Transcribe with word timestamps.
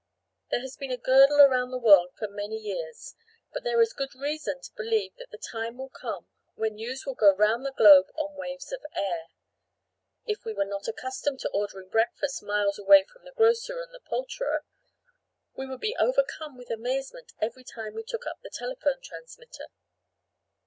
There 0.49 0.61
has 0.61 0.75
been 0.77 0.89
a 0.89 0.97
girdle 0.97 1.39
around 1.39 1.69
the 1.69 1.77
world 1.77 2.15
for 2.17 2.27
many 2.27 2.57
years; 2.57 3.13
but 3.53 3.63
there 3.63 3.79
is 3.81 3.93
good 3.93 4.15
reason 4.15 4.59
to 4.59 4.73
believe 4.75 5.15
that 5.17 5.29
the 5.29 5.37
time 5.37 5.77
will 5.77 5.89
come 5.89 6.25
when 6.55 6.73
news 6.73 7.05
will 7.05 7.13
go 7.13 7.35
round 7.35 7.63
the 7.67 7.71
globe 7.71 8.07
on 8.15 8.33
waves 8.35 8.71
of 8.71 8.83
air. 8.95 9.27
If 10.25 10.43
we 10.43 10.53
were 10.53 10.65
not 10.65 10.87
accustomed 10.87 11.39
to 11.41 11.49
ordering 11.49 11.89
breakfast 11.89 12.41
miles 12.41 12.79
away 12.79 13.03
from 13.03 13.25
the 13.25 13.31
grocer 13.33 13.79
and 13.79 13.93
the 13.93 13.99
poulterer, 13.99 14.65
we 15.55 15.67
should 15.67 15.79
be 15.81 15.95
overcome 15.99 16.57
with 16.57 16.71
amazement 16.71 17.33
every 17.39 17.63
time 17.63 17.93
we 17.93 18.01
took 18.01 18.25
up 18.25 18.41
the 18.41 18.49
telephone 18.49 19.01
transmitter. 19.03 19.67